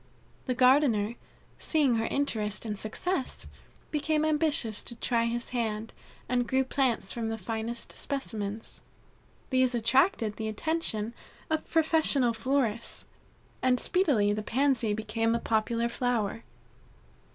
The 0.47 0.55
gardener, 0.55 1.13
seeing 1.59 1.97
her 1.97 2.05
interest 2.07 2.65
and 2.65 2.75
success, 2.75 3.45
became 3.91 4.25
ambitious 4.25 4.83
to 4.85 4.95
try 4.95 5.25
his 5.25 5.49
hand, 5.49 5.93
and 6.27 6.47
grew 6.47 6.63
plants 6.63 7.11
from 7.11 7.29
the 7.29 7.37
finest 7.37 7.91
specimens. 7.91 8.81
These 9.51 9.75
attracted 9.75 10.37
the 10.37 10.47
attention 10.47 11.13
of 11.51 11.69
professional 11.69 12.33
florists, 12.33 13.05
and 13.61 13.79
speedily 13.79 14.33
the 14.33 14.41
Pansy 14.41 14.95
became 14.95 15.35
a 15.35 15.39
popular 15.39 15.87
flower. 15.87 16.41